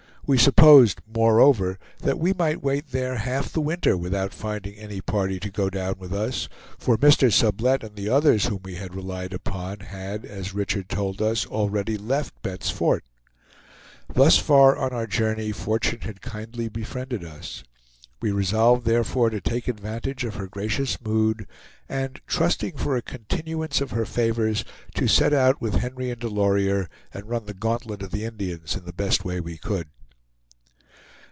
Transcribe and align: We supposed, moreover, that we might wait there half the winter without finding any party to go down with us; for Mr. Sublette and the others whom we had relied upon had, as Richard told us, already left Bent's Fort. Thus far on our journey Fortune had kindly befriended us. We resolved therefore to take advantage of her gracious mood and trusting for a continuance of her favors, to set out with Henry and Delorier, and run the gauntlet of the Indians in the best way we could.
We 0.23 0.37
supposed, 0.37 1.01
moreover, 1.13 1.77
that 2.03 2.17
we 2.17 2.31
might 2.31 2.63
wait 2.63 2.91
there 2.91 3.15
half 3.17 3.51
the 3.51 3.59
winter 3.59 3.97
without 3.97 4.33
finding 4.33 4.75
any 4.75 5.01
party 5.01 5.41
to 5.41 5.49
go 5.51 5.69
down 5.69 5.95
with 5.97 6.13
us; 6.13 6.47
for 6.77 6.97
Mr. 6.97 7.33
Sublette 7.33 7.83
and 7.83 7.97
the 7.97 8.07
others 8.07 8.45
whom 8.45 8.61
we 8.63 8.75
had 8.75 8.95
relied 8.95 9.33
upon 9.33 9.79
had, 9.81 10.23
as 10.23 10.53
Richard 10.53 10.87
told 10.87 11.21
us, 11.21 11.45
already 11.47 11.97
left 11.97 12.39
Bent's 12.43 12.69
Fort. 12.69 13.03
Thus 14.13 14.37
far 14.37 14.77
on 14.77 14.93
our 14.93 15.05
journey 15.07 15.51
Fortune 15.51 15.99
had 16.01 16.21
kindly 16.21 16.69
befriended 16.69 17.25
us. 17.25 17.65
We 18.21 18.31
resolved 18.31 18.85
therefore 18.85 19.31
to 19.31 19.41
take 19.41 19.67
advantage 19.67 20.23
of 20.23 20.35
her 20.35 20.47
gracious 20.47 21.01
mood 21.01 21.45
and 21.89 22.21
trusting 22.25 22.77
for 22.77 22.95
a 22.95 23.01
continuance 23.01 23.81
of 23.81 23.91
her 23.91 24.05
favors, 24.05 24.63
to 24.95 25.09
set 25.09 25.33
out 25.33 25.59
with 25.59 25.73
Henry 25.73 26.09
and 26.09 26.21
Delorier, 26.21 26.87
and 27.13 27.27
run 27.27 27.47
the 27.47 27.53
gauntlet 27.53 28.01
of 28.01 28.11
the 28.11 28.23
Indians 28.23 28.77
in 28.77 28.85
the 28.85 28.93
best 28.93 29.25
way 29.25 29.41
we 29.41 29.57
could. 29.57 29.87